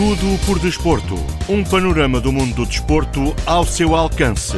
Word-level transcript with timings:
Tudo 0.00 0.46
por 0.46 0.58
desporto. 0.58 1.14
Um 1.46 1.62
panorama 1.62 2.22
do 2.22 2.32
mundo 2.32 2.54
do 2.54 2.64
desporto 2.64 3.36
ao 3.44 3.66
seu 3.66 3.94
alcance. 3.94 4.56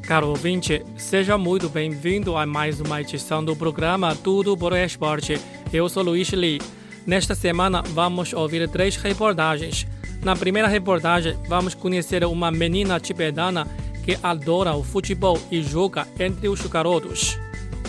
Caro 0.00 0.28
ouvinte, 0.28 0.82
seja 0.96 1.36
muito 1.36 1.68
bem-vindo 1.68 2.34
a 2.34 2.46
mais 2.46 2.80
uma 2.80 3.02
edição 3.02 3.44
do 3.44 3.54
programa 3.54 4.16
Tudo 4.16 4.56
por 4.56 4.72
Esporte. 4.72 5.38
Eu 5.70 5.86
sou 5.90 6.02
Luiz 6.02 6.30
Lee. 6.30 6.58
Nesta 7.06 7.34
semana 7.34 7.82
vamos 7.82 8.32
ouvir 8.32 8.66
três 8.66 8.96
reportagens. 8.96 9.86
Na 10.24 10.34
primeira 10.34 10.68
reportagem, 10.68 11.36
vamos 11.46 11.74
conhecer 11.74 12.24
uma 12.24 12.50
menina 12.50 12.98
tibetana 12.98 13.68
que 14.02 14.18
adora 14.22 14.72
o 14.72 14.82
futebol 14.82 15.38
e 15.50 15.62
joga 15.62 16.08
entre 16.18 16.48
os 16.48 16.62
garotos. 16.62 17.41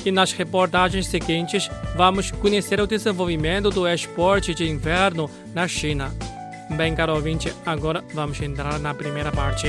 E 0.06 0.12
nas 0.12 0.34
reportagens 0.34 1.08
seguintes, 1.08 1.70
vamos 1.96 2.30
conhecer 2.30 2.80
o 2.82 2.88
desenvolvimento 2.88 3.70
do 3.70 3.88
esporte 3.88 4.54
de 4.54 4.70
inverno 4.70 5.30
na 5.54 5.68
China. 5.68 6.14
Bem, 6.76 6.94
caro 6.94 7.14
ouvinte, 7.14 7.54
agora 7.66 8.04
vamos 8.14 8.42
entrar 8.42 8.80
na 8.80 8.94
primeira 8.94 9.32
parte. 9.32 9.68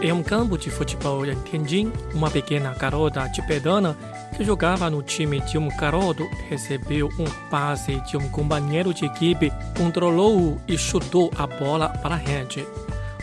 Em 0.00 0.12
um 0.12 0.22
campo 0.22 0.56
de 0.56 0.70
futebol 0.70 1.26
em 1.26 1.34
Tianjin, 1.42 1.92
uma 2.14 2.30
pequena 2.30 2.72
garota 2.74 3.28
tibetana 3.28 3.96
que 4.36 4.44
jogava 4.44 4.88
no 4.88 5.02
time 5.02 5.40
de 5.40 5.58
um 5.58 5.68
garoto 5.68 6.26
recebeu 6.48 7.08
um 7.18 7.24
passe 7.50 8.00
de 8.02 8.16
um 8.16 8.28
companheiro 8.28 8.94
de 8.94 9.04
equipe, 9.04 9.52
controlou-o 9.76 10.60
e 10.68 10.78
chutou 10.78 11.30
a 11.36 11.46
bola 11.46 11.88
para 11.88 12.14
a 12.14 12.18
rede. 12.18 12.64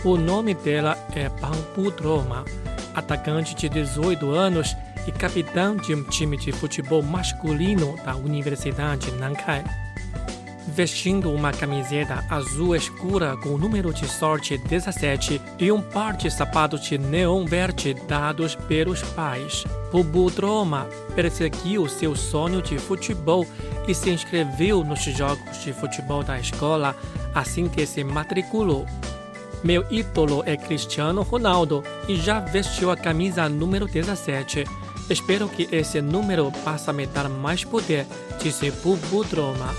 O 0.05 0.17
nome 0.17 0.53
dela 0.53 0.95
é 1.15 1.27
Bambu 1.27 1.89
Droma, 1.89 2.45
atacante 2.93 3.55
de 3.55 3.67
18 3.67 4.29
anos 4.29 4.77
e 5.07 5.12
capitão 5.12 5.75
de 5.75 5.95
um 5.95 6.03
time 6.03 6.37
de 6.37 6.51
futebol 6.51 7.01
masculino 7.01 7.97
da 8.05 8.15
Universidade 8.15 9.12
Nankai 9.13 9.63
vestindo 10.67 11.31
uma 11.31 11.51
camiseta 11.51 12.25
azul 12.29 12.75
escura 12.75 13.37
com 13.37 13.49
o 13.49 13.57
número 13.57 13.93
de 13.93 14.07
sorte 14.07 14.57
17 14.57 15.41
e 15.59 15.71
um 15.71 15.81
par 15.81 16.17
de 16.17 16.29
sapatos 16.29 16.84
de 16.84 16.97
neon 16.97 17.45
verde 17.45 17.93
dados 18.07 18.55
pelos 18.55 19.01
pais. 19.01 19.63
Bubu 19.91 20.29
Droma 20.29 20.87
perseguiu 21.15 21.87
seu 21.87 22.15
sonho 22.15 22.62
de 22.62 22.77
futebol 22.77 23.45
e 23.87 23.93
se 23.93 24.09
inscreveu 24.09 24.84
nos 24.84 25.03
jogos 25.03 25.63
de 25.63 25.71
futebol 25.71 26.23
da 26.23 26.40
escola 26.40 26.95
assim 27.34 27.69
que 27.69 27.85
se 27.85 28.03
matriculou. 28.03 28.85
Meu 29.66 29.84
ídolo 29.90 30.44
é 30.46 30.55
Cristiano 30.55 31.24
Ronaldo 31.24 31.84
e 32.08 32.16
já 32.18 32.40
vestiu 32.40 32.91
a 32.91 32.96
camisa 32.96 33.49
número 33.49 33.88
17. 33.88 34.63
Espero 35.10 35.49
que 35.49 35.68
esse 35.71 35.99
número 36.04 36.52
passe 36.63 36.88
a 36.88 36.94
me 36.94 37.08
dar 37.08 37.27
mais 37.27 37.63
poder, 37.63 38.05
disse 38.40 38.70
Bubu 38.70 39.24
Droma. 39.24 39.74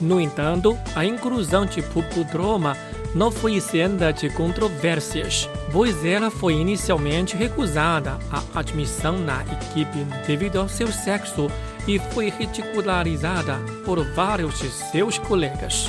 No 0.00 0.20
entanto, 0.20 0.76
a 0.96 1.04
inclusão 1.04 1.64
de 1.64 1.80
Pupudroma 1.80 2.76
não 3.14 3.30
foi 3.30 3.54
isenta 3.54 4.12
de 4.12 4.30
controvérsias, 4.30 5.48
pois 5.72 6.04
ela 6.04 6.28
foi 6.28 6.54
inicialmente 6.54 7.36
recusada 7.36 8.18
a 8.32 8.42
admissão 8.58 9.16
na 9.16 9.44
equipe 9.44 10.04
devido 10.26 10.58
ao 10.58 10.68
seu 10.68 10.88
sexo 10.88 11.48
e 11.86 12.00
foi 12.00 12.30
ridicularizada 12.30 13.60
por 13.84 14.04
vários 14.12 14.58
de 14.58 14.68
seus 14.70 15.18
colegas. 15.18 15.88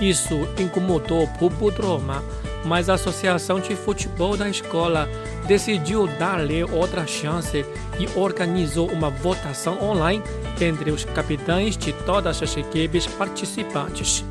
Isso 0.00 0.48
incomodou 0.58 1.26
Pupudroma, 1.38 2.22
mas 2.64 2.88
a 2.88 2.94
Associação 2.94 3.60
de 3.60 3.76
Futebol 3.76 4.36
da 4.36 4.48
escola 4.48 5.08
decidiu 5.46 6.06
dar-lhe 6.06 6.64
outra 6.64 7.06
chance 7.06 7.64
e 7.98 8.18
organizou 8.18 8.90
uma 8.90 9.10
votação 9.10 9.78
online 9.82 10.22
entre 10.60 10.90
os 10.90 11.04
capitães 11.04 11.76
de 11.76 11.92
todas 11.92 12.42
as 12.42 12.56
equipes 12.56 13.06
participantes. 13.06 14.24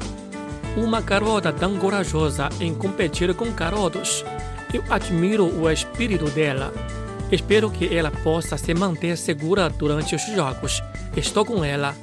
Uma 0.75 1.01
garota 1.01 1.53
tão 1.53 1.77
corajosa 1.77 2.49
em 2.59 2.73
competir 2.73 3.33
com 3.35 3.51
garotos. 3.51 4.25
Eu 4.73 4.83
admiro 4.89 5.45
o 5.45 5.69
espírito 5.69 6.25
dela. 6.31 6.73
Espero 7.31 7.69
que 7.69 7.95
ela 7.95 8.09
possa 8.09 8.57
se 8.57 8.73
manter 8.73 9.15
segura 9.17 9.69
durante 9.69 10.15
os 10.15 10.25
jogos. 10.27 10.81
Estou 11.15 11.45
com 11.45 11.63
ela. 11.63 11.95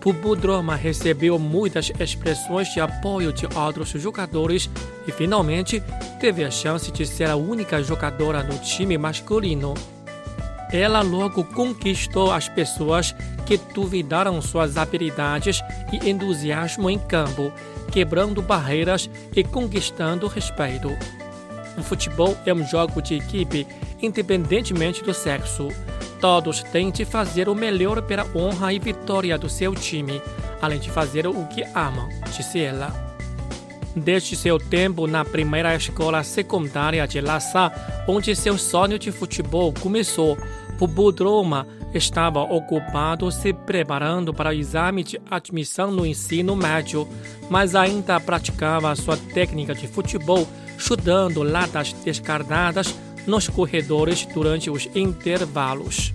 Pupudroma 0.00 0.76
recebeu 0.76 1.38
muitas 1.38 1.90
expressões 1.98 2.72
de 2.72 2.80
apoio 2.80 3.32
de 3.32 3.46
outros 3.56 3.90
jogadores 3.90 4.70
e 5.06 5.12
finalmente 5.12 5.82
teve 6.20 6.44
a 6.44 6.50
chance 6.50 6.90
de 6.92 7.04
ser 7.04 7.28
a 7.28 7.36
única 7.36 7.82
jogadora 7.82 8.42
no 8.42 8.56
time 8.58 8.96
masculino. 8.96 9.74
Ela 10.72 11.00
logo 11.00 11.42
conquistou 11.44 12.30
as 12.30 12.48
pessoas 12.48 13.14
que 13.46 13.56
duvidaram 13.74 14.40
suas 14.42 14.76
habilidades 14.76 15.60
e 15.90 16.10
entusiasmo 16.10 16.90
em 16.90 16.98
campo, 16.98 17.50
quebrando 17.90 18.42
barreiras 18.42 19.08
e 19.34 19.42
conquistando 19.42 20.28
respeito. 20.28 20.90
O 21.76 21.82
futebol 21.82 22.36
é 22.44 22.52
um 22.52 22.66
jogo 22.66 23.00
de 23.00 23.14
equipe, 23.14 23.66
independentemente 24.02 25.02
do 25.02 25.14
sexo. 25.14 25.68
Todos 26.20 26.62
têm 26.64 26.90
de 26.90 27.04
fazer 27.04 27.48
o 27.48 27.54
melhor 27.54 28.02
pela 28.02 28.26
honra 28.34 28.72
e 28.72 28.78
vitória 28.78 29.38
do 29.38 29.48
seu 29.48 29.74
time, 29.74 30.20
além 30.60 30.80
de 30.80 30.90
fazer 30.90 31.26
o 31.26 31.46
que 31.46 31.62
amam, 31.74 32.08
disse 32.36 32.60
ela. 32.60 32.92
Desde 33.94 34.36
seu 34.36 34.58
tempo 34.58 35.06
na 35.06 35.24
primeira 35.24 35.74
escola 35.74 36.22
secundária 36.22 37.06
de 37.06 37.20
Lhasa, 37.20 37.72
onde 38.06 38.34
seu 38.34 38.58
sonho 38.58 38.98
de 38.98 39.12
futebol 39.12 39.72
começou, 39.72 40.36
Pupudroma 40.78 41.66
estava 41.94 42.40
ocupado 42.42 43.30
se 43.32 43.52
preparando 43.52 44.32
para 44.34 44.50
o 44.50 44.52
exame 44.52 45.02
de 45.02 45.20
admissão 45.30 45.90
no 45.90 46.04
ensino 46.04 46.54
médio, 46.54 47.08
mas 47.48 47.74
ainda 47.74 48.20
praticava 48.20 48.94
sua 48.94 49.16
técnica 49.16 49.74
de 49.74 49.88
futebol, 49.88 50.46
chutando 50.76 51.42
latas 51.42 51.92
descartadas 51.92 52.94
nos 53.28 53.46
corredores 53.46 54.26
durante 54.26 54.70
os 54.70 54.88
intervalos. 54.94 56.14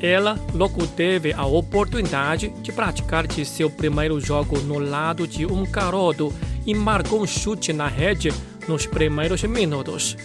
Ela 0.00 0.38
logo 0.54 0.86
teve 0.86 1.32
a 1.32 1.44
oportunidade 1.44 2.48
de 2.62 2.72
praticar 2.72 3.26
de 3.26 3.44
seu 3.44 3.68
primeiro 3.68 4.18
jogo 4.20 4.58
no 4.60 4.78
lado 4.78 5.26
de 5.26 5.44
um 5.44 5.64
garoto 5.64 6.32
e 6.64 6.74
marcou 6.74 7.20
um 7.20 7.26
chute 7.26 7.72
na 7.72 7.88
rede 7.88 8.32
nos 8.68 8.86
primeiros 8.86 9.42
minutos. 9.42 10.16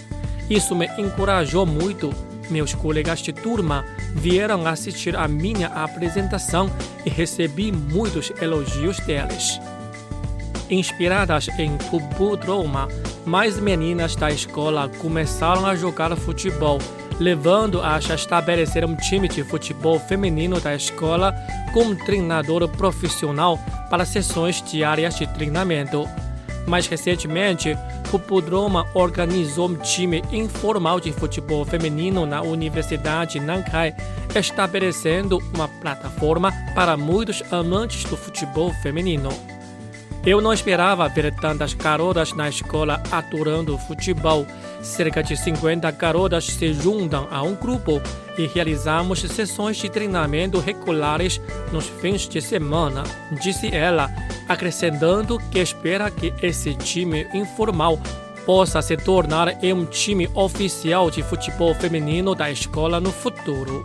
Isso 0.49 0.75
me 0.75 0.87
encorajou 0.97 1.65
muito. 1.65 2.13
Meus 2.49 2.73
colegas 2.73 3.19
de 3.19 3.33
turma 3.33 3.83
vieram 4.15 4.65
assistir 4.65 5.15
a 5.15 5.27
minha 5.27 5.67
apresentação 5.67 6.71
e 7.05 7.09
recebi 7.09 7.71
muitos 7.71 8.31
elogios 8.41 8.99
deles. 9.01 9.59
Inspiradas 10.69 11.49
em 11.59 11.75
Pupudroma, 11.89 12.87
mais 13.27 13.59
meninas 13.59 14.15
da 14.15 14.31
escola 14.31 14.89
começaram 15.01 15.65
a 15.65 15.75
jogar 15.75 16.15
futebol, 16.15 16.79
levando-as 17.19 18.09
a 18.09 18.15
estabelecer 18.15 18.85
um 18.85 18.95
time 18.95 19.27
de 19.27 19.43
futebol 19.43 19.99
feminino 19.99 20.61
da 20.61 20.73
escola 20.73 21.35
com 21.73 21.81
um 21.81 21.95
treinador 21.95 22.67
profissional 22.69 23.59
para 23.89 24.05
sessões 24.05 24.61
diárias 24.61 25.15
de 25.15 25.27
treinamento. 25.27 26.07
Mais 26.65 26.87
recentemente, 26.87 27.77
Pupudroma 28.09 28.87
organizou 28.93 29.69
um 29.69 29.75
time 29.75 30.23
informal 30.31 30.99
de 30.99 31.11
futebol 31.11 31.65
feminino 31.65 32.25
na 32.25 32.41
Universidade 32.41 33.41
Nankai, 33.41 33.93
estabelecendo 34.33 35.37
uma 35.53 35.67
plataforma 35.67 36.53
para 36.73 36.95
muitos 36.95 37.43
amantes 37.51 38.05
do 38.05 38.15
futebol 38.15 38.73
feminino. 38.81 39.56
Eu 40.27 40.41
não 40.41 40.51
esperava 40.51 41.07
ver 41.07 41.33
tantas 41.33 41.73
garotas 41.73 42.33
na 42.33 42.49
escola 42.49 43.01
aturando 43.09 43.77
futebol. 43.77 44.45
Cerca 44.81 45.23
de 45.23 45.37
50 45.37 45.89
garotas 45.91 46.47
se 46.47 46.73
juntam 46.73 47.29
a 47.31 47.41
um 47.43 47.55
grupo 47.55 48.01
e 48.37 48.45
realizamos 48.45 49.21
sessões 49.21 49.77
de 49.77 49.89
treinamento 49.89 50.59
regulares 50.59 51.39
nos 51.71 51.87
fins 51.87 52.27
de 52.27 52.41
semana, 52.41 53.05
disse 53.41 53.73
ela, 53.73 54.13
acrescentando 54.49 55.39
que 55.49 55.59
espera 55.59 56.11
que 56.11 56.33
esse 56.41 56.75
time 56.75 57.25
informal 57.33 57.97
possa 58.45 58.81
se 58.81 58.97
tornar 58.97 59.47
um 59.63 59.85
time 59.85 60.29
oficial 60.33 61.09
de 61.09 61.23
futebol 61.23 61.73
feminino 61.73 62.35
da 62.35 62.51
escola 62.51 62.99
no 62.99 63.13
futuro. 63.13 63.81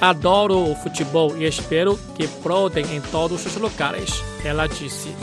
Adoro 0.00 0.70
o 0.70 0.76
futebol 0.76 1.36
e 1.36 1.44
espero 1.44 1.98
que 2.14 2.26
brotem 2.42 2.84
em 2.94 3.00
todos 3.00 3.44
os 3.44 3.56
lugares, 3.56 4.22
ela 4.44 4.66
disse. 4.68 5.14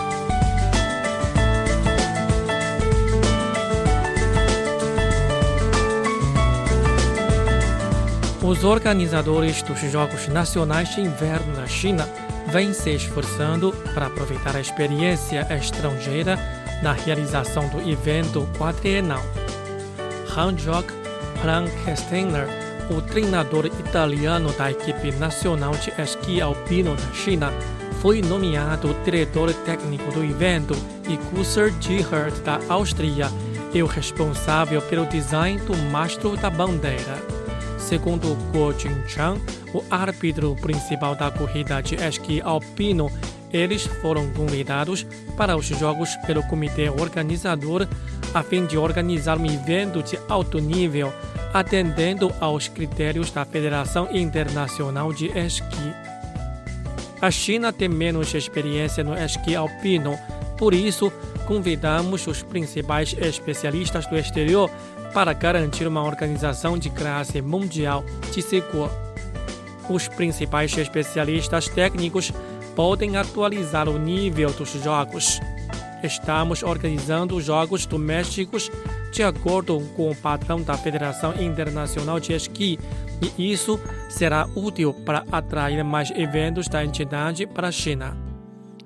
Os 8.43 8.63
organizadores 8.63 9.63
dos 9.63 9.79
Jogos 9.79 10.27
Nacionais 10.27 10.93
de 10.93 11.01
Inverno 11.01 11.55
na 11.55 11.65
China 11.67 12.07
vêm 12.47 12.73
se 12.73 12.91
esforçando 12.91 13.73
para 13.93 14.05
aproveitar 14.05 14.55
a 14.55 14.61
experiência 14.61 15.47
estrangeira 15.57 16.37
na 16.83 16.91
realização 16.91 17.67
do 17.69 17.81
evento 17.89 18.47
quadrienal. 18.57 19.23
Hans-Jörg 20.37 20.85
Plankensteiner, 21.41 22.47
o 22.89 23.01
treinador 23.01 23.65
italiano 23.65 24.51
da 24.53 24.71
equipe 24.71 25.11
nacional 25.13 25.71
de 25.71 25.91
esqui 26.01 26.41
alpino 26.41 26.95
da 26.95 27.13
China, 27.13 27.51
foi 28.01 28.21
nomeado 28.21 28.95
diretor 29.03 29.53
técnico 29.65 30.11
do 30.11 30.23
evento 30.23 30.75
e 31.09 31.17
Kusser 31.17 31.73
Gihert 31.81 32.35
da 32.43 32.59
Áustria 32.69 33.31
é 33.73 33.83
o 33.83 33.87
responsável 33.87 34.81
pelo 34.83 35.05
design 35.05 35.59
do 35.59 35.75
mastro 35.91 36.37
da 36.37 36.49
bandeira. 36.49 37.21
Segundo 37.77 38.35
Guo 38.51 38.71
Jingchang, 38.71 39.41
o 39.73 39.83
árbitro 39.89 40.55
principal 40.55 41.15
da 41.15 41.29
corrida 41.29 41.81
de 41.81 41.95
esqui 41.95 42.41
alpino, 42.41 43.11
eles 43.55 43.83
foram 44.01 44.29
convidados 44.31 45.05
para 45.37 45.55
os 45.55 45.65
jogos 45.65 46.15
pelo 46.27 46.43
comitê 46.43 46.89
organizador 46.89 47.87
a 48.33 48.43
fim 48.43 48.65
de 48.65 48.77
organizar 48.77 49.37
um 49.37 49.45
evento 49.45 50.03
de 50.03 50.19
alto 50.27 50.59
nível, 50.59 51.13
atendendo 51.53 52.33
aos 52.41 52.67
critérios 52.67 53.31
da 53.31 53.45
Federação 53.45 54.09
Internacional 54.11 55.13
de 55.13 55.27
Esqui. 55.27 55.93
A 57.21 57.31
China 57.31 57.71
tem 57.71 57.87
menos 57.87 58.33
experiência 58.33 59.03
no 59.03 59.17
esqui 59.17 59.55
alpino, 59.55 60.19
por 60.57 60.73
isso, 60.73 61.11
convidamos 61.47 62.27
os 62.27 62.43
principais 62.43 63.15
especialistas 63.17 64.05
do 64.07 64.17
exterior 64.17 64.69
para 65.13 65.31
garantir 65.31 65.87
uma 65.87 66.03
organização 66.03 66.77
de 66.77 66.89
classe 66.89 67.41
mundial 67.41 68.03
de 68.33 68.41
seguro. 68.41 68.91
Os 69.89 70.07
principais 70.07 70.75
especialistas 70.77 71.69
técnicos 71.69 72.33
podem 72.75 73.15
atualizar 73.17 73.87
o 73.87 73.97
nível 73.97 74.51
dos 74.51 74.71
jogos. 74.83 75.39
Estamos 76.03 76.61
organizando 76.61 77.39
jogos 77.41 77.85
domésticos 77.85 78.69
de 79.11 79.23
acordo 79.23 79.79
com 79.95 80.11
o 80.11 80.15
padrão 80.15 80.61
da 80.61 80.77
Federação 80.77 81.33
Internacional 81.41 82.19
de 82.19 82.33
Esqui, 82.33 82.77
e 83.37 83.51
isso 83.51 83.79
será 84.09 84.45
útil 84.55 84.93
para 84.93 85.25
atrair 85.31 85.81
mais 85.85 86.11
eventos 86.11 86.67
da 86.67 86.83
entidade 86.83 87.47
para 87.47 87.69
a 87.69 87.71
China. 87.71 88.17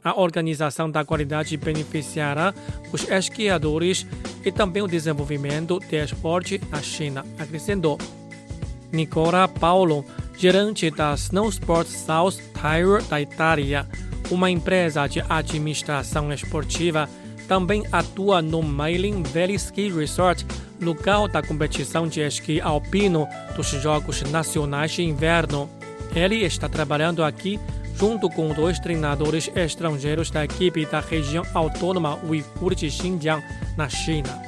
A 0.03 0.17
organização 0.19 0.89
da 0.89 1.03
qualidade 1.03 1.57
beneficiará 1.57 2.53
os 2.93 3.09
esquiadores 3.09 4.05
e 4.45 4.51
também 4.51 4.83
o 4.83 4.87
desenvolvimento 4.87 5.79
do 5.79 5.95
esporte 5.95 6.61
na 6.69 6.81
China, 6.81 7.25
acrescentou. 7.37 7.97
Nicola 8.91 9.47
Paulo, 9.47 10.05
gerente 10.39 10.89
da 10.89 11.13
Snow 11.15 11.49
Sports 11.49 11.91
South 11.91 12.37
Tire 12.53 13.03
da 13.09 13.19
Itália, 13.19 13.85
uma 14.31 14.49
empresa 14.49 15.05
de 15.05 15.21
administração 15.27 16.31
esportiva, 16.31 17.09
também 17.45 17.83
atua 17.91 18.41
no 18.41 18.63
Mailing 18.63 19.21
Valley 19.21 19.55
Ski 19.55 19.91
Resort, 19.91 20.45
local 20.81 21.27
da 21.27 21.41
competição 21.41 22.07
de 22.07 22.21
esqui 22.21 22.61
alpino 22.61 23.27
dos 23.53 23.67
Jogos 23.67 24.21
Nacionais 24.31 24.91
de 24.91 25.03
Inverno. 25.03 25.69
Ele 26.15 26.45
está 26.45 26.69
trabalhando 26.69 27.21
aqui 27.21 27.59
junto 27.95 28.29
com 28.29 28.53
dois 28.53 28.79
treinadores 28.79 29.51
estrangeiros 29.53 30.31
da 30.31 30.45
equipe 30.45 30.85
da 30.85 31.01
região 31.01 31.43
autônoma 31.53 32.17
Uigur 32.23 32.73
de 32.75 32.89
Xinjiang, 32.89 33.43
na 33.75 33.89
China. 33.89 34.41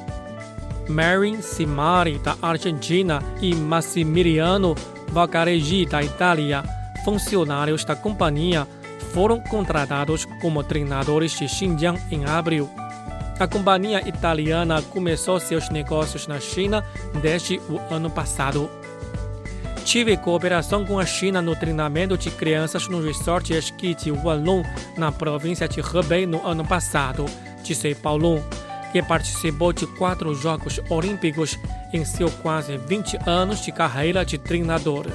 Marin 0.88 1.42
Simari, 1.42 2.18
da 2.20 2.38
Argentina, 2.42 3.22
e 3.42 3.54
Massimiliano 3.54 4.76
Valcareggi, 5.12 5.86
da 5.86 6.02
Itália, 6.02 6.64
funcionários 7.04 7.84
da 7.84 7.96
companhia, 7.96 8.68
foram 9.14 9.40
contratados 9.40 10.26
como 10.42 10.64
treinadores 10.64 11.38
de 11.38 11.48
Xinjiang 11.48 12.00
em 12.10 12.26
abril. 12.26 12.70
A 13.40 13.48
companhia 13.48 14.08
italiana 14.08 14.82
começou 14.82 15.40
seus 15.40 15.70
negócios 15.70 16.28
na 16.28 16.40
China 16.40 16.86
desde 17.22 17.60
o 17.70 17.80
ano 17.94 18.10
passado. 18.10 18.70
Tive 19.84 20.16
cooperação 20.16 20.86
com 20.86 21.00
a 21.00 21.06
China 21.06 21.42
no 21.42 21.56
treinamento 21.56 22.16
de 22.18 22.30
crianças 22.30 22.88
no 22.88 23.02
resort 23.02 23.52
esqui 23.52 23.96
de 23.96 24.12
Wanlong, 24.12 24.64
na 24.96 25.12
província 25.12 25.68
de 25.68 25.80
Hebei, 25.80 26.26
no 26.28 26.46
ano 26.46 26.64
passado, 26.64 27.26
disse 27.64 27.96
Paulo, 27.96 28.44
que 28.92 29.02
participou 29.02 29.74
de 29.74 29.88
quatro 29.88 30.36
Jogos 30.36 30.80
Olímpicos 30.90 31.58
em 31.94 32.06
seus 32.06 32.34
quase 32.36 32.78
20 32.78 33.20
anos 33.26 33.64
de 33.64 33.72
carreira 33.72 34.26
de 34.26 34.38
treinador. 34.38 35.06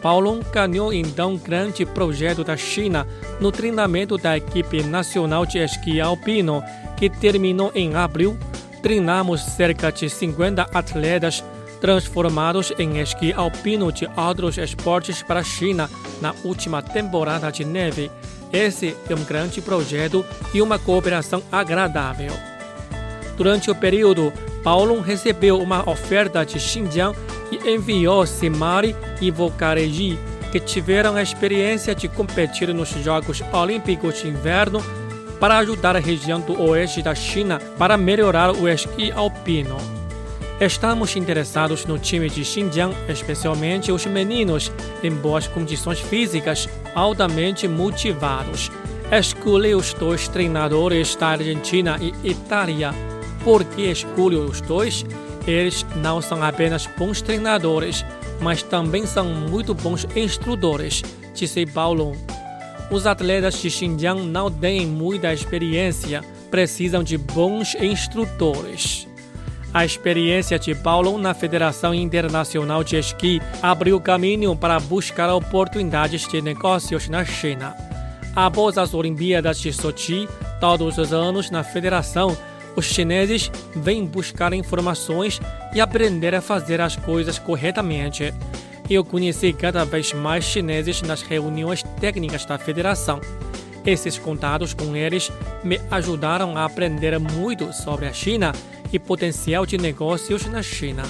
Paulo 0.00 0.40
ganhou 0.52 0.92
então 0.92 1.32
um 1.32 1.38
grande 1.38 1.84
projeto 1.84 2.44
da 2.44 2.56
China 2.56 3.06
no 3.40 3.50
treinamento 3.50 4.16
da 4.16 4.36
equipe 4.36 4.82
nacional 4.82 5.44
de 5.44 5.58
esqui 5.58 6.00
alpino, 6.00 6.62
que 6.96 7.10
terminou 7.10 7.72
em 7.74 7.94
abril. 7.94 8.38
Treinamos 8.82 9.40
cerca 9.40 9.90
de 9.90 10.08
50 10.08 10.62
atletas 10.72 11.42
transformados 11.80 12.72
em 12.78 12.98
esqui 12.98 13.32
alpino 13.32 13.92
de 13.92 14.08
outros 14.16 14.56
esportes 14.58 15.22
para 15.22 15.40
a 15.40 15.44
China 15.44 15.90
na 16.20 16.34
última 16.44 16.80
temporada 16.82 17.50
de 17.50 17.64
neve. 17.64 18.10
Esse 18.52 18.96
é 19.08 19.14
um 19.14 19.24
grande 19.24 19.60
projeto 19.60 20.24
e 20.54 20.62
uma 20.62 20.78
cooperação 20.78 21.42
agradável. 21.50 22.32
Durante 23.36 23.70
o 23.70 23.74
período, 23.74 24.32
Paulo 24.68 25.00
recebeu 25.00 25.58
uma 25.62 25.88
oferta 25.88 26.44
de 26.44 26.60
Xinjiang 26.60 27.16
e 27.50 27.70
enviou 27.70 28.26
Simari 28.26 28.94
e 29.18 29.30
Vokareji, 29.30 30.18
que 30.52 30.60
tiveram 30.60 31.16
a 31.16 31.22
experiência 31.22 31.94
de 31.94 32.06
competir 32.06 32.68
nos 32.74 32.90
Jogos 32.90 33.42
Olímpicos 33.50 34.20
de 34.20 34.28
Inverno, 34.28 34.84
para 35.40 35.56
ajudar 35.56 35.96
a 35.96 35.98
região 35.98 36.38
do 36.38 36.60
oeste 36.64 37.00
da 37.00 37.14
China 37.14 37.58
para 37.78 37.96
melhorar 37.96 38.52
o 38.52 38.68
esqui 38.68 39.10
alpino. 39.10 39.78
Estamos 40.60 41.16
interessados 41.16 41.86
no 41.86 41.98
time 41.98 42.28
de 42.28 42.44
Xinjiang, 42.44 42.94
especialmente 43.08 43.90
os 43.90 44.04
meninos, 44.04 44.70
em 45.02 45.10
boas 45.10 45.46
condições 45.46 45.98
físicas, 45.98 46.68
altamente 46.94 47.66
motivados. 47.66 48.70
Escolhi 49.10 49.74
os 49.74 49.94
dois 49.94 50.28
treinadores 50.28 51.16
da 51.16 51.28
Argentina 51.28 51.96
e 51.98 52.12
Itália. 52.22 52.92
Por 53.48 53.64
que 53.64 53.90
escolhi 53.90 54.36
os 54.36 54.60
dois? 54.60 55.06
Eles 55.46 55.82
não 55.96 56.20
são 56.20 56.42
apenas 56.42 56.86
bons 56.98 57.22
treinadores, 57.22 58.04
mas 58.42 58.62
também 58.62 59.06
são 59.06 59.24
muito 59.24 59.72
bons 59.72 60.06
instrutores, 60.14 61.02
disse 61.32 61.64
Paulo. 61.64 62.14
Os 62.90 63.06
atletas 63.06 63.58
de 63.58 63.70
Xinjiang 63.70 64.22
não 64.22 64.50
têm 64.50 64.86
muita 64.86 65.32
experiência, 65.32 66.22
precisam 66.50 67.02
de 67.02 67.16
bons 67.16 67.74
instrutores. 67.76 69.08
A 69.72 69.82
experiência 69.82 70.58
de 70.58 70.74
Paulo 70.74 71.16
na 71.16 71.32
Federação 71.32 71.94
Internacional 71.94 72.84
de 72.84 72.96
Esqui 72.96 73.40
abriu 73.62 73.98
caminho 73.98 74.54
para 74.54 74.78
buscar 74.78 75.32
oportunidades 75.32 76.28
de 76.28 76.42
negócios 76.42 77.08
na 77.08 77.24
China. 77.24 77.74
Após 78.36 78.76
as 78.76 78.92
Olimpíadas 78.92 79.58
de 79.58 79.72
Sochi, 79.72 80.28
todos 80.60 80.98
os 80.98 81.14
anos 81.14 81.50
na 81.50 81.64
federação, 81.64 82.36
os 82.78 82.86
chineses 82.86 83.50
vêm 83.74 84.06
buscar 84.06 84.52
informações 84.52 85.40
e 85.74 85.80
aprender 85.80 86.32
a 86.32 86.40
fazer 86.40 86.80
as 86.80 86.94
coisas 86.94 87.36
corretamente. 87.36 88.32
Eu 88.88 89.04
conheci 89.04 89.52
cada 89.52 89.84
vez 89.84 90.12
mais 90.12 90.44
chineses 90.44 91.02
nas 91.02 91.20
reuniões 91.20 91.82
técnicas 92.00 92.44
da 92.44 92.56
federação. 92.56 93.20
Esses 93.84 94.16
contatos 94.16 94.74
com 94.74 94.94
eles 94.94 95.32
me 95.64 95.80
ajudaram 95.90 96.56
a 96.56 96.64
aprender 96.64 97.18
muito 97.18 97.72
sobre 97.72 98.06
a 98.06 98.12
China 98.12 98.52
e 98.92 98.98
potencial 98.98 99.66
de 99.66 99.76
negócios 99.76 100.46
na 100.46 100.62
China. 100.62 101.02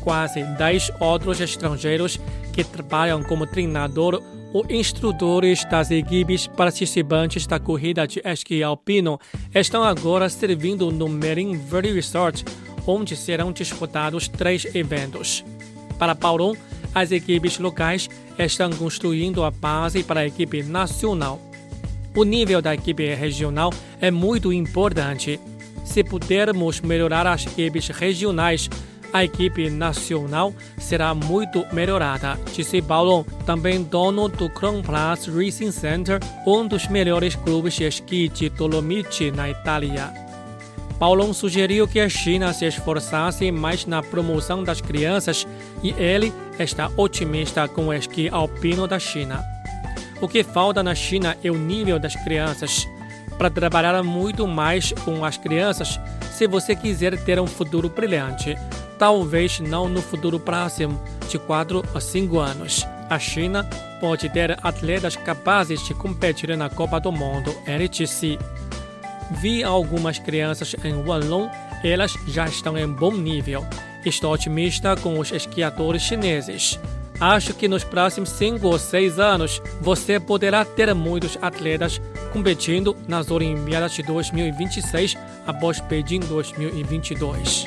Quase 0.00 0.42
10 0.42 0.90
outros 0.98 1.40
estrangeiros 1.40 2.18
que 2.52 2.64
trabalham 2.64 3.22
como 3.22 3.46
treinador 3.46 4.20
ou 4.52 4.64
instrutores 4.70 5.64
das 5.64 5.90
equipes 5.90 6.46
participantes 6.46 7.46
da 7.46 7.58
corrida 7.58 8.06
de 8.06 8.20
esqui 8.24 8.62
alpino 8.62 9.18
estão 9.54 9.82
agora 9.82 10.28
servindo 10.28 10.90
no 10.90 11.08
Marine 11.08 11.56
Valley 11.56 11.92
Resort, 11.92 12.44
onde 12.86 13.16
serão 13.16 13.52
disputados 13.52 14.28
três 14.28 14.64
eventos. 14.74 15.44
Para 15.98 16.14
Paulo, 16.14 16.56
as 16.94 17.12
equipes 17.12 17.58
locais 17.58 18.08
estão 18.38 18.70
construindo 18.70 19.44
a 19.44 19.50
base 19.50 20.02
para 20.02 20.20
a 20.20 20.26
equipe 20.26 20.62
nacional. 20.62 21.40
O 22.16 22.24
nível 22.24 22.62
da 22.62 22.74
equipe 22.74 23.14
regional 23.14 23.72
é 24.00 24.10
muito 24.10 24.52
importante 24.52 25.38
se 25.84 26.02
pudermos 26.04 26.80
melhorar 26.80 27.26
as 27.26 27.46
equipes 27.46 27.88
regionais, 27.88 28.68
a 29.12 29.24
equipe 29.24 29.70
nacional 29.70 30.52
será 30.78 31.14
muito 31.14 31.64
melhorada, 31.72 32.38
disse 32.54 32.82
Paulo, 32.82 33.26
também 33.46 33.82
dono 33.82 34.28
do 34.28 34.48
Crown 34.50 34.82
Plus 34.82 35.26
Racing 35.26 35.72
Center, 35.72 36.20
um 36.46 36.66
dos 36.66 36.88
melhores 36.88 37.34
clubes 37.34 37.74
de 37.74 37.84
esqui 37.84 38.28
de 38.28 38.48
Dolomiti 38.48 39.30
na 39.30 39.48
Itália. 39.50 40.12
Paulo 40.98 41.32
sugeriu 41.32 41.86
que 41.86 42.00
a 42.00 42.08
China 42.08 42.52
se 42.52 42.66
esforçasse 42.66 43.52
mais 43.52 43.86
na 43.86 44.02
promoção 44.02 44.64
das 44.64 44.80
crianças 44.80 45.46
e 45.82 45.90
ele 45.90 46.32
está 46.58 46.90
otimista 46.96 47.68
com 47.68 47.86
o 47.86 47.92
esqui 47.92 48.28
alpino 48.28 48.88
da 48.88 48.98
China. 48.98 49.44
O 50.20 50.26
que 50.26 50.42
falta 50.42 50.82
na 50.82 50.96
China 50.96 51.36
é 51.44 51.50
o 51.50 51.56
nível 51.56 52.00
das 52.00 52.16
crianças 52.16 52.88
para 53.38 53.48
trabalhar 53.48 54.02
muito 54.02 54.46
mais 54.46 54.92
com 55.04 55.24
as 55.24 55.38
crianças 55.38 55.98
se 56.32 56.46
você 56.46 56.74
quiser 56.74 57.16
ter 57.24 57.40
um 57.40 57.46
futuro 57.46 57.88
brilhante. 57.88 58.56
Talvez 58.98 59.60
não 59.60 59.88
no 59.88 60.02
futuro 60.02 60.40
próximo, 60.40 61.00
de 61.28 61.38
4 61.38 61.82
a 61.94 62.00
5 62.00 62.38
anos. 62.38 62.84
A 63.08 63.18
China 63.18 63.64
pode 64.00 64.28
ter 64.28 64.58
atletas 64.62 65.16
capazes 65.16 65.82
de 65.86 65.94
competir 65.94 66.56
na 66.56 66.68
Copa 66.68 67.00
do 67.00 67.12
Mundo, 67.12 67.54
disse. 67.90 68.38
Vi 69.30 69.62
algumas 69.62 70.18
crianças 70.18 70.74
em 70.82 70.94
Wanlong, 70.94 71.50
elas 71.84 72.14
já 72.26 72.46
estão 72.46 72.76
em 72.76 72.88
bom 72.88 73.12
nível. 73.12 73.64
Estou 74.04 74.32
otimista 74.32 74.96
com 74.96 75.18
os 75.18 75.30
esquiadores 75.32 76.02
chineses. 76.02 76.78
Acho 77.20 77.52
que 77.52 77.66
nos 77.66 77.82
próximos 77.82 78.28
5 78.30 78.64
ou 78.64 78.78
6 78.78 79.18
anos 79.18 79.60
você 79.80 80.20
poderá 80.20 80.64
ter 80.64 80.94
muitos 80.94 81.36
atletas 81.42 82.00
competindo 82.32 82.96
nas 83.08 83.28
Olimpíadas 83.30 83.92
de 83.92 84.04
2026 84.04 85.16
após 85.44 85.80
Beijing 85.80 86.20
2022. 86.20 87.66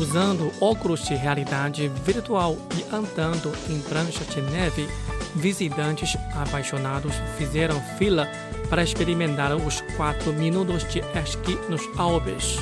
Usando 0.00 0.52
óculos 0.60 1.04
de 1.04 1.14
realidade 1.14 1.88
virtual 2.04 2.58
e 2.76 2.94
andando 2.94 3.52
em 3.70 3.80
prancha 3.82 4.24
de 4.24 4.42
neve, 4.42 4.88
visitantes 5.36 6.16
apaixonados 6.34 7.14
fizeram 7.38 7.80
fila 7.96 8.28
para 8.72 8.82
experimentar 8.82 9.54
os 9.54 9.82
4 9.98 10.32
minutos 10.32 10.82
de 10.88 11.00
esqui 11.22 11.58
nos 11.68 11.82
Alpes. 11.98 12.56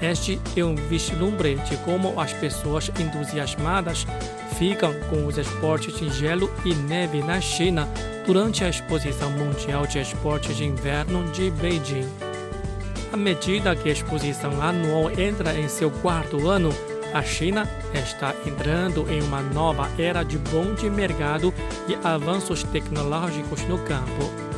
Este 0.00 0.40
é 0.56 0.64
um 0.64 0.74
vislumbre 0.74 1.54
de 1.54 1.76
como 1.84 2.20
as 2.20 2.32
pessoas 2.32 2.90
entusiasmadas 2.98 4.04
ficam 4.58 4.92
com 5.08 5.24
os 5.24 5.38
esportes 5.38 5.96
de 5.96 6.10
gelo 6.10 6.52
e 6.64 6.74
neve 6.74 7.22
na 7.22 7.40
China 7.40 7.88
durante 8.26 8.64
a 8.64 8.68
Exposição 8.68 9.30
Mundial 9.30 9.86
de 9.86 10.00
Esportes 10.00 10.56
de 10.56 10.64
Inverno 10.64 11.22
de 11.30 11.52
Beijing. 11.52 12.08
À 13.12 13.16
medida 13.16 13.76
que 13.76 13.90
a 13.90 13.92
exposição 13.92 14.60
anual 14.60 15.08
entra 15.12 15.54
em 15.56 15.68
seu 15.68 15.92
quarto 15.92 16.48
ano, 16.48 16.70
a 17.14 17.22
China 17.22 17.70
está 17.94 18.34
entrando 18.44 19.08
em 19.08 19.22
uma 19.22 19.40
nova 19.40 19.88
era 19.96 20.24
de 20.24 20.36
bom 20.36 20.74
de 20.74 20.90
mercado 20.90 21.54
e 21.86 21.96
avanços 22.04 22.64
tecnológicos 22.64 23.62
no 23.68 23.78
campo. 23.78 24.51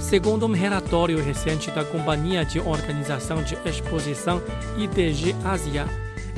Segundo 0.00 0.46
um 0.46 0.52
relatório 0.52 1.22
recente 1.22 1.70
da 1.70 1.84
Companhia 1.84 2.44
de 2.44 2.58
Organização 2.58 3.42
de 3.42 3.56
Exposição 3.64 4.42
IDG 4.76 5.36
Ásia, 5.44 5.86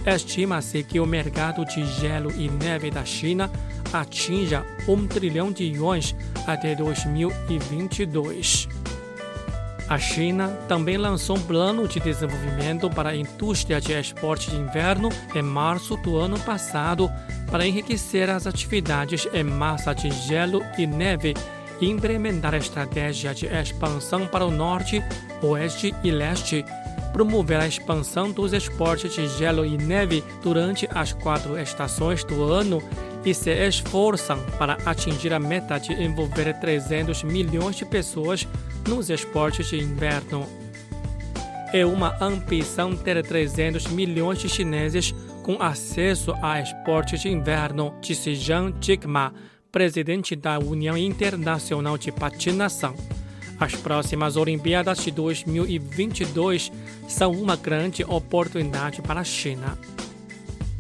estima-se 0.05 0.83
que 0.83 1.01
o 1.01 1.07
mercado 1.07 1.65
de 1.65 1.87
gelo 1.87 2.31
e 2.33 2.51
neve 2.51 2.91
da 2.91 3.05
China 3.05 3.51
atinja 3.93 4.67
1 4.87 5.07
trilhão 5.07 5.53
de 5.53 5.65
yuans 5.65 6.15
até 6.47 6.75
2022. 6.75 8.69
A 9.89 9.99
China 9.99 10.49
também 10.69 10.97
lançou 10.97 11.37
um 11.37 11.43
plano 11.43 11.87
de 11.87 12.01
desenvolvimento 12.01 12.91
para 12.91 13.11
a 13.11 13.17
indústria 13.17 13.81
de 13.81 13.93
esporte 13.93 14.51
de 14.51 14.57
inverno 14.57 15.09
em 15.35 15.43
março 15.43 15.97
do 15.99 16.19
ano 16.19 16.39
passado 16.41 17.11
para 17.51 17.67
enriquecer 17.67 18.29
as 18.29 18.47
atividades 18.47 19.29
em 19.33 19.45
massa 19.45 19.95
de 19.95 20.11
gelo 20.11 20.63
e 20.77 20.87
neve 20.87 21.35
implementar 21.87 22.55
a 22.55 22.59
estratégia 22.59 23.35
de 23.35 23.47
expansão 23.47 24.27
para 24.27 24.45
o 24.47 24.51
norte, 24.51 25.03
oeste 25.43 25.95
e 26.03 26.11
leste, 26.11 26.65
promover 27.13 27.61
a 27.61 27.67
expansão 27.67 28.31
dos 28.31 28.53
esportes 28.53 29.15
de 29.15 29.29
gelo 29.29 29.65
e 29.65 29.77
neve 29.77 30.25
durante 30.43 30.89
as 30.95 31.13
quatro 31.13 31.59
estações 31.59 32.25
do 32.25 32.43
ano 32.45 32.83
e 33.25 33.33
se 33.35 33.51
esforçam 33.51 34.39
para 34.59 34.79
atingir 34.85 35.33
a 35.33 35.39
meta 35.39 35.79
de 35.79 35.93
envolver 35.93 36.53
300 36.55 37.23
milhões 37.23 37.77
de 37.77 37.85
pessoas 37.85 38.47
nos 38.89 39.11
esportes 39.11 39.69
de 39.69 39.79
inverno. 39.79 40.47
É 41.73 41.87
uma 41.87 42.17
ambição 42.21 42.97
ter 42.97 43.23
300 43.23 43.87
milhões 43.89 44.39
de 44.39 44.49
chineses 44.49 45.15
com 45.43 45.61
acesso 45.61 46.35
a 46.43 46.61
esportes 46.61 47.21
de 47.23 47.29
inverno, 47.29 47.95
disse 48.01 48.35
Zhang 48.35 48.75
Jigma, 48.81 49.33
presidente 49.73 50.37
da 50.37 50.59
União 50.59 50.97
Internacional 50.99 51.97
de 51.97 52.13
Patinação. 52.13 52.95
As 53.59 53.75
próximas 53.75 54.37
Olimpíadas 54.37 54.99
de 54.99 55.11
2022 55.11 56.71
são 57.09 57.33
uma 57.33 57.57
grande 57.57 58.05
oportunidade 58.05 59.01
para 59.01 59.21
a 59.21 59.25
China. 59.25 59.79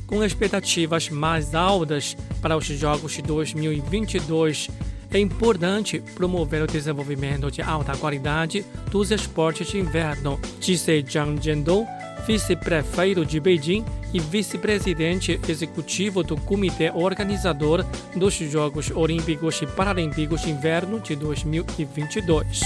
Com 0.06 0.22
expectativas 0.22 1.08
mais 1.08 1.54
altas 1.54 2.14
para 2.42 2.56
os 2.56 2.66
Jogos 2.66 3.14
de 3.14 3.22
2022, 3.22 4.68
é 5.11 5.18
importante 5.18 6.02
promover 6.14 6.62
o 6.62 6.66
desenvolvimento 6.66 7.50
de 7.50 7.62
alta 7.62 7.96
qualidade 7.96 8.64
dos 8.90 9.11
esportes 9.11 9.68
de 9.68 9.78
inverno, 9.78 10.38
disse 10.61 11.02
Zhang 11.08 11.42
Jiandong, 11.42 11.87
vice-prefeito 12.26 13.24
de 13.24 13.40
Beijing 13.40 13.84
e 14.12 14.20
vice-presidente 14.20 15.40
executivo 15.48 16.22
do 16.22 16.36
comitê 16.36 16.90
organizador 16.90 17.84
dos 18.14 18.34
Jogos 18.34 18.90
Olímpicos 18.90 19.60
e 19.62 19.66
Paralímpicos 19.66 20.42
de 20.42 20.50
Inverno 20.50 21.00
de 21.00 21.16
2022. 21.16 22.60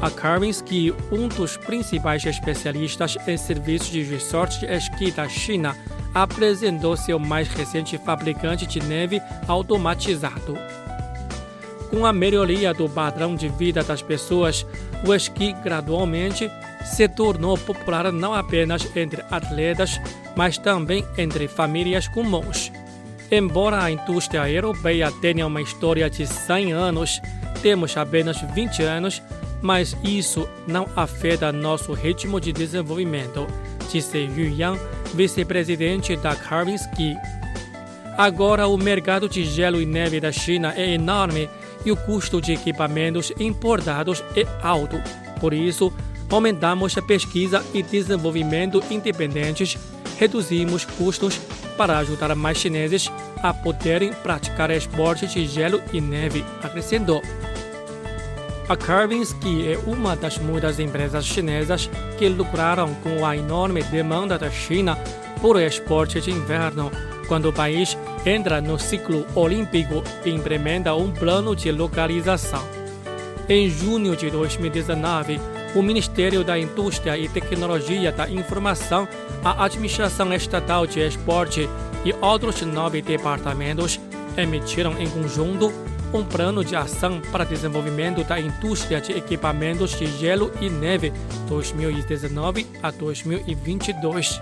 A 0.00 0.10
Karvinsky, 0.10 0.92
um 1.10 1.28
dos 1.28 1.56
principais 1.56 2.24
especialistas 2.26 3.16
em 3.26 3.38
serviços 3.38 3.88
de 3.88 4.02
resort 4.02 4.60
de 4.60 4.66
esqui 4.66 5.10
da 5.10 5.26
China, 5.26 5.74
apresentou 6.14 6.94
seu 6.96 7.18
mais 7.18 7.48
recente 7.48 7.96
fabricante 7.96 8.66
de 8.66 8.80
neve 8.80 9.20
automatizado. 9.48 10.58
Com 11.94 12.04
a 12.04 12.12
melhoria 12.12 12.74
do 12.74 12.88
padrão 12.88 13.36
de 13.36 13.48
vida 13.48 13.84
das 13.84 14.02
pessoas, 14.02 14.66
o 15.06 15.14
esqui 15.14 15.52
gradualmente 15.52 16.50
se 16.84 17.08
tornou 17.08 17.56
popular 17.56 18.10
não 18.10 18.34
apenas 18.34 18.84
entre 18.96 19.22
atletas, 19.30 20.00
mas 20.34 20.58
também 20.58 21.06
entre 21.16 21.46
famílias 21.46 22.08
comuns. 22.08 22.72
Embora 23.30 23.80
a 23.80 23.92
indústria 23.92 24.50
europeia 24.50 25.12
tenha 25.22 25.46
uma 25.46 25.62
história 25.62 26.10
de 26.10 26.26
100 26.26 26.72
anos, 26.72 27.22
temos 27.62 27.96
apenas 27.96 28.40
20 28.40 28.82
anos, 28.82 29.22
mas 29.62 29.96
isso 30.02 30.48
não 30.66 30.88
afeta 30.96 31.52
nosso 31.52 31.92
ritmo 31.92 32.40
de 32.40 32.52
desenvolvimento, 32.52 33.46
disse 33.92 34.18
Yu 34.18 34.52
Yang, 34.52 34.80
vice-presidente 35.14 36.16
da 36.16 36.34
Carving 36.34 36.74
Ski. 36.74 37.14
Agora, 38.18 38.66
o 38.66 38.76
mercado 38.76 39.28
de 39.28 39.44
gelo 39.44 39.80
e 39.80 39.86
neve 39.86 40.20
da 40.20 40.32
China 40.32 40.74
é 40.76 40.90
enorme 40.90 41.48
e 41.84 41.92
o 41.92 41.96
custo 41.96 42.40
de 42.40 42.52
equipamentos 42.52 43.32
importados 43.38 44.22
é 44.36 44.46
alto. 44.62 44.96
Por 45.40 45.52
isso, 45.52 45.92
aumentamos 46.30 46.96
a 46.96 47.02
pesquisa 47.02 47.64
e 47.72 47.82
desenvolvimento 47.82 48.82
independentes, 48.90 49.78
reduzimos 50.18 50.84
custos 50.84 51.38
para 51.76 51.98
ajudar 51.98 52.34
mais 52.34 52.58
chineses 52.58 53.10
a 53.42 53.52
poderem 53.52 54.12
praticar 54.12 54.70
esportes 54.70 55.32
de 55.32 55.46
gelo 55.46 55.82
e 55.92 56.00
neve, 56.00 56.44
acrescentou. 56.62 57.20
A 58.66 58.76
Carving 58.76 59.20
Ski 59.20 59.72
é 59.72 59.78
uma 59.86 60.16
das 60.16 60.38
muitas 60.38 60.78
empresas 60.78 61.26
chinesas 61.26 61.90
que 62.16 62.26
lucraram 62.28 62.94
com 63.02 63.26
a 63.26 63.36
enorme 63.36 63.82
demanda 63.82 64.38
da 64.38 64.50
China 64.50 64.96
por 65.42 65.60
esporte 65.60 66.18
de 66.22 66.30
inverno 66.30 66.90
quando 67.28 67.50
o 67.50 67.52
país 67.52 67.96
entra 68.24 68.60
no 68.60 68.78
ciclo 68.78 69.26
olímpico 69.34 70.02
e 70.24 70.30
implementa 70.30 70.94
um 70.94 71.10
plano 71.10 71.54
de 71.54 71.70
localização. 71.70 72.62
Em 73.48 73.68
junho 73.68 74.16
de 74.16 74.30
2019, 74.30 75.38
o 75.74 75.82
Ministério 75.82 76.42
da 76.42 76.58
Indústria 76.58 77.18
e 77.18 77.28
Tecnologia 77.28 78.10
da 78.10 78.28
Informação, 78.28 79.06
a 79.44 79.64
Administração 79.64 80.32
Estatal 80.32 80.86
de 80.86 81.00
Esporte 81.00 81.68
e 82.04 82.14
outros 82.24 82.62
nove 82.62 83.02
departamentos 83.02 84.00
emitiram 84.36 84.98
em 84.98 85.08
conjunto 85.08 85.72
um 86.12 86.24
plano 86.24 86.64
de 86.64 86.76
ação 86.76 87.20
para 87.32 87.44
desenvolvimento 87.44 88.22
da 88.22 88.40
indústria 88.40 89.00
de 89.00 89.12
equipamentos 89.12 89.98
de 89.98 90.06
gelo 90.06 90.52
e 90.60 90.70
neve 90.70 91.12
2019 91.48 92.66
a 92.82 92.90
2022 92.92 94.40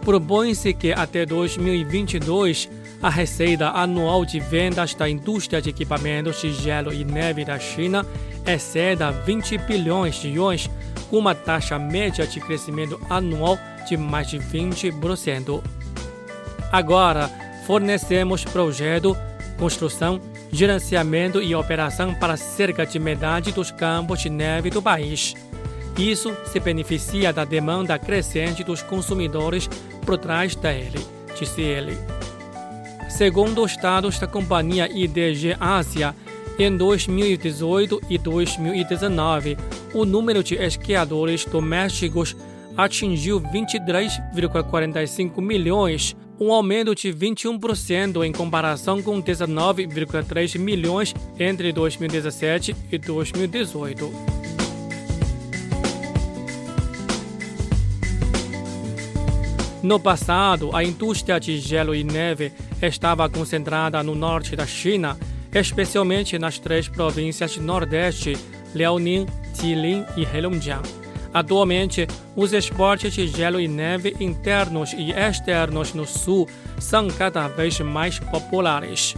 propõe-se 0.00 0.72
que 0.72 0.92
até 0.92 1.24
2022 1.24 2.68
a 3.02 3.08
receita 3.08 3.70
anual 3.70 4.24
de 4.24 4.38
vendas 4.38 4.94
da 4.94 5.08
indústria 5.08 5.60
de 5.60 5.70
equipamentos 5.70 6.40
de 6.40 6.52
gelo 6.52 6.92
e 6.92 7.04
neve 7.04 7.44
da 7.44 7.58
China 7.58 8.04
exceda 8.46 9.10
20 9.10 9.58
bilhões 9.58 10.16
de 10.16 10.28
yuans, 10.28 10.68
com 11.08 11.18
uma 11.18 11.34
taxa 11.34 11.78
média 11.78 12.26
de 12.26 12.40
crescimento 12.40 13.00
anual 13.08 13.58
de 13.88 13.96
mais 13.96 14.28
de 14.28 14.38
20%. 14.38 15.62
Agora, 16.70 17.28
fornecemos 17.66 18.44
projeto, 18.44 19.16
construção, 19.58 20.20
gerenciamento 20.52 21.40
e 21.40 21.54
operação 21.54 22.14
para 22.14 22.36
cerca 22.36 22.84
de 22.84 22.98
metade 22.98 23.52
dos 23.52 23.70
campos 23.70 24.20
de 24.20 24.28
neve 24.28 24.70
do 24.70 24.82
país. 24.82 25.34
Isso 25.98 26.36
se 26.46 26.60
beneficia 26.60 27.32
da 27.32 27.44
demanda 27.44 27.98
crescente 27.98 28.64
dos 28.64 28.82
consumidores 28.82 29.68
por 30.04 30.16
trás 30.16 30.54
dele, 30.54 30.98
disse 31.38 31.60
ele. 31.60 32.19
Segundo 33.20 33.62
os 33.62 33.76
dados 33.76 34.18
da 34.18 34.26
companhia 34.26 34.90
IDG 34.90 35.54
Ásia, 35.60 36.16
em 36.58 36.74
2018 36.74 38.00
e 38.08 38.16
2019, 38.16 39.58
o 39.92 40.06
número 40.06 40.42
de 40.42 40.54
esquiadores 40.54 41.44
domésticos 41.44 42.34
atingiu 42.74 43.38
23,45 43.38 45.42
milhões, 45.42 46.16
um 46.40 46.50
aumento 46.50 46.94
de 46.94 47.12
21% 47.12 48.24
em 48.24 48.32
comparação 48.32 49.02
com 49.02 49.20
19,3 49.20 50.58
milhões 50.58 51.14
entre 51.38 51.74
2017 51.74 52.74
e 52.90 52.96
2018. 52.96 54.10
No 59.82 60.00
passado, 60.00 60.74
a 60.74 60.82
indústria 60.82 61.38
de 61.38 61.58
gelo 61.58 61.94
e 61.94 62.02
neve 62.02 62.50
estava 62.82 63.28
concentrada 63.28 64.02
no 64.02 64.14
norte 64.14 64.56
da 64.56 64.66
China, 64.66 65.16
especialmente 65.54 66.38
nas 66.38 66.58
três 66.58 66.88
províncias 66.88 67.56
Nordeste, 67.56 68.36
Liaoning, 68.74 69.26
Jilin 69.54 70.04
e 70.16 70.24
Heilongjiang. 70.24 70.88
Atualmente, 71.32 72.08
os 72.34 72.52
esportes 72.52 73.12
de 73.12 73.28
gelo 73.28 73.60
e 73.60 73.68
neve 73.68 74.16
internos 74.18 74.92
e 74.92 75.12
externos 75.12 75.94
no 75.94 76.04
sul 76.04 76.48
são 76.78 77.08
cada 77.08 77.46
vez 77.46 77.78
mais 77.80 78.18
populares. 78.18 79.14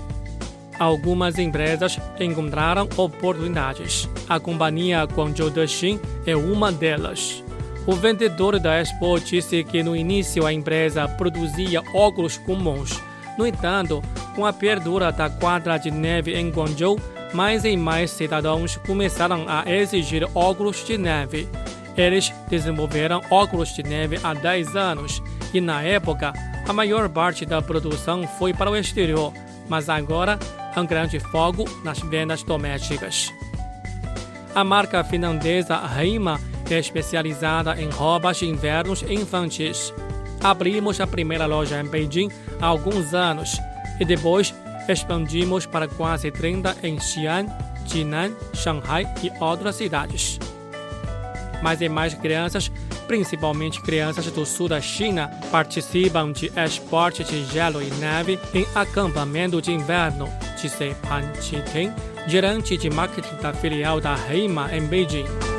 Algumas 0.78 1.38
empresas 1.38 1.98
encontraram 2.18 2.88
oportunidades. 2.96 4.08
A 4.28 4.40
companhia 4.40 5.04
Guangzhou 5.04 5.48
Dexin 5.48 6.00
é 6.26 6.36
uma 6.36 6.72
delas. 6.72 7.42
O 7.86 7.94
vendedor 7.94 8.58
da 8.60 8.80
Expo 8.80 9.18
disse 9.18 9.64
que 9.64 9.82
no 9.82 9.96
início 9.96 10.46
a 10.46 10.52
empresa 10.52 11.08
produzia 11.08 11.82
óculos 11.94 12.36
comuns. 12.38 13.00
No 13.38 13.46
entanto, 13.46 14.02
com 14.34 14.44
a 14.44 14.52
perdura 14.52 15.10
da 15.10 15.28
quadra 15.28 15.78
de 15.78 15.90
neve 15.90 16.34
em 16.34 16.50
Guangzhou, 16.50 16.98
mais 17.32 17.64
e 17.64 17.76
mais 17.76 18.10
cidadãos 18.10 18.76
começaram 18.76 19.46
a 19.48 19.70
exigir 19.70 20.28
óculos 20.34 20.84
de 20.84 20.98
neve. 20.98 21.48
Eles 21.96 22.32
desenvolveram 22.48 23.20
óculos 23.30 23.74
de 23.74 23.82
neve 23.82 24.18
há 24.22 24.34
10 24.34 24.76
anos 24.76 25.22
e, 25.52 25.60
na 25.60 25.82
época, 25.82 26.32
a 26.66 26.72
maior 26.72 27.08
parte 27.08 27.44
da 27.44 27.60
produção 27.60 28.26
foi 28.26 28.54
para 28.54 28.70
o 28.70 28.76
exterior, 28.76 29.32
mas 29.68 29.88
agora 29.88 30.38
há 30.74 30.80
um 30.80 30.86
grande 30.86 31.18
foco 31.18 31.64
nas 31.84 31.98
vendas 32.00 32.42
domésticas. 32.42 33.32
A 34.54 34.62
marca 34.62 35.02
finlandesa 35.02 35.76
Reima 35.78 36.38
é 36.70 36.78
especializada 36.78 37.80
em 37.80 37.88
roupas 37.90 38.38
de 38.38 38.46
invernos 38.46 39.02
infantis. 39.02 39.92
Abrimos 40.42 41.00
a 41.00 41.06
primeira 41.06 41.46
loja 41.46 41.80
em 41.80 41.86
Beijing 41.86 42.28
há 42.60 42.66
alguns 42.66 43.14
anos 43.14 43.56
e 44.00 44.04
depois 44.04 44.54
expandimos 44.88 45.66
para 45.66 45.86
quase 45.86 46.30
30 46.30 46.76
em 46.82 46.98
Xi'an, 46.98 47.46
Jinan, 47.86 48.32
Shanghai 48.54 49.06
e 49.22 49.30
outras 49.40 49.76
cidades 49.76 50.38
mais 51.62 51.80
e 51.80 51.88
mais 51.88 52.12
crianças, 52.12 52.70
principalmente 53.06 53.80
crianças 53.80 54.26
do 54.26 54.44
sul 54.44 54.68
da 54.68 54.80
China, 54.80 55.30
participam 55.50 56.32
de 56.32 56.52
esportes 56.56 57.26
de 57.28 57.44
gelo 57.46 57.80
e 57.80 57.90
neve 57.92 58.38
em 58.52 58.66
acampamento 58.74 59.62
de 59.62 59.72
inverno, 59.72 60.28
disse 60.60 60.94
Pan 61.08 61.22
Chiting, 61.40 61.92
gerente 62.26 62.76
de 62.76 62.90
marketing 62.90 63.36
da 63.36 63.52
filial 63.54 64.00
da 64.00 64.16
Heima 64.28 64.74
em 64.74 64.84
Beijing. 64.84 65.51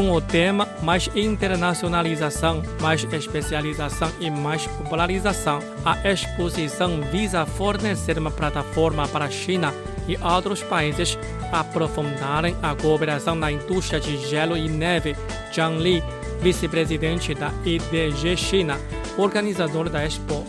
Com 0.00 0.12
o 0.12 0.20
tema 0.22 0.66
mais 0.80 1.10
internacionalização, 1.14 2.62
mais 2.80 3.04
especialização 3.04 4.10
e 4.18 4.30
mais 4.30 4.66
popularização. 4.66 5.58
A 5.84 6.10
exposição 6.10 7.02
visa 7.12 7.44
fornecer 7.44 8.16
uma 8.16 8.30
plataforma 8.30 9.06
para 9.06 9.26
a 9.26 9.30
China 9.30 9.74
e 10.08 10.16
outros 10.16 10.62
países 10.62 11.18
aprofundarem 11.52 12.56
a 12.62 12.74
cooperação 12.74 13.34
na 13.34 13.52
indústria 13.52 14.00
de 14.00 14.16
gelo 14.26 14.56
e 14.56 14.70
neve. 14.70 15.14
Zhang 15.54 15.76
Li, 15.76 16.02
vice-presidente 16.40 17.34
da 17.34 17.52
IDG 17.62 18.38
China, 18.38 18.80
organizador 19.18 19.90
da 19.90 20.02
Expo. 20.02 20.46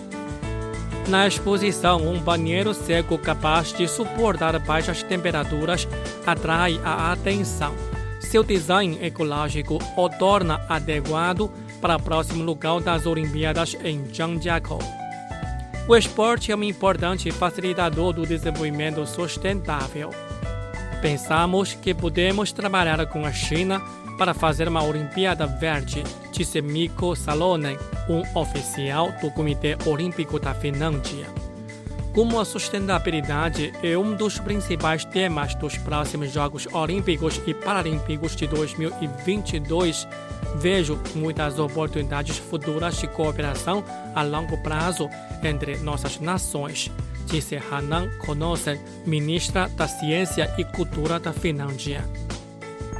Na 1.09 1.27
exposição, 1.27 1.97
um 2.07 2.21
banheiro 2.21 2.73
seco 2.73 3.17
capaz 3.17 3.73
de 3.73 3.85
suportar 3.85 4.57
baixas 4.59 5.03
temperaturas 5.03 5.85
atrai 6.25 6.79
a 6.85 7.11
atenção. 7.11 7.90
Seu 8.31 8.43
design 8.43 8.97
ecológico 9.05 9.77
o 9.97 10.07
torna 10.07 10.65
adequado 10.69 11.51
para 11.81 11.97
o 11.97 12.01
próximo 12.01 12.45
lugar 12.45 12.79
das 12.79 13.05
Olimpíadas 13.05 13.75
em 13.83 14.05
Zhangjiakou. 14.05 14.79
O 15.85 15.93
esporte 15.97 16.49
é 16.49 16.55
um 16.55 16.63
importante 16.63 17.29
facilitador 17.29 18.13
do 18.13 18.25
desenvolvimento 18.25 19.05
sustentável. 19.05 20.11
Pensamos 21.01 21.73
que 21.73 21.93
podemos 21.93 22.53
trabalhar 22.53 23.05
com 23.07 23.25
a 23.25 23.33
China 23.33 23.81
para 24.17 24.33
fazer 24.33 24.69
uma 24.69 24.81
Olimpíada 24.81 25.45
Verde, 25.45 26.01
disse 26.31 26.61
Mikko 26.61 27.17
Salonen, 27.17 27.77
um 28.07 28.39
oficial 28.39 29.11
do 29.21 29.29
Comitê 29.31 29.75
Olímpico 29.85 30.39
da 30.39 30.53
Finlândia. 30.53 31.27
Como 32.13 32.41
a 32.41 32.45
sustentabilidade 32.45 33.71
é 33.81 33.97
um 33.97 34.13
dos 34.13 34.37
principais 34.37 35.05
temas 35.05 35.55
dos 35.55 35.77
próximos 35.77 36.29
Jogos 36.31 36.67
Olímpicos 36.73 37.39
e 37.47 37.53
Paralímpicos 37.53 38.35
de 38.35 38.47
2022, 38.47 40.05
vejo 40.57 40.99
muitas 41.15 41.57
oportunidades 41.57 42.37
futuras 42.37 42.97
de 42.97 43.07
cooperação 43.07 43.81
a 44.13 44.23
longo 44.23 44.57
prazo 44.57 45.09
entre 45.41 45.77
nossas 45.77 46.19
nações, 46.19 46.91
disse 47.27 47.55
Hanan 47.71 48.09
Konosen, 48.19 48.77
ministra 49.05 49.69
da 49.69 49.87
Ciência 49.87 50.53
e 50.57 50.65
Cultura 50.65 51.17
da 51.17 51.31
Finlândia. 51.31 52.03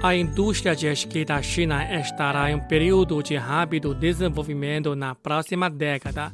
A 0.02 0.16
indústria 0.16 0.74
de 0.74 0.88
esqui 0.88 1.26
da 1.26 1.42
China 1.42 2.00
estará 2.00 2.50
em 2.50 2.56
um 2.56 2.60
período 2.62 3.22
de 3.22 3.36
rápido 3.36 3.94
desenvolvimento 3.94 4.96
na 4.96 5.14
próxima 5.14 5.70
década. 5.70 6.32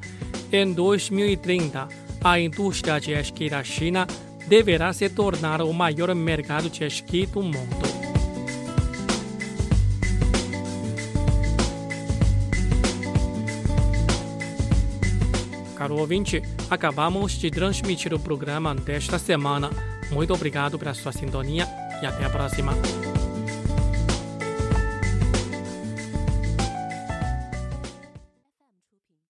Em 0.54 0.72
2030, 0.72 2.07
a 2.32 2.40
indústria 2.40 3.00
de 3.00 3.13
esqui 3.13 3.50
da 3.50 3.63
China 3.63 4.06
deverá 4.48 4.92
se 4.92 5.10
tornar 5.10 5.62
o 5.62 5.72
maior 5.72 6.13
mercado 6.13 6.70
de 6.70 6.84
esqui 6.84 7.26
do 7.26 7.42
mundo. 7.42 7.88
Caro 15.76 15.96
ouvinte, 15.96 16.42
acabamos 16.70 17.34
de 17.34 17.50
transmitir 17.52 18.13
o 18.13 18.20
programa 18.20 18.76
desta 18.76 19.18
semana. 19.18 19.70
Muito 20.12 20.34
obrigado 20.34 20.78
pela 20.78 20.94
sua 20.94 21.12
sintonia 21.12 21.68
e 22.02 22.06
até 22.06 22.26
a 22.26 22.30
próxima. 22.30 22.74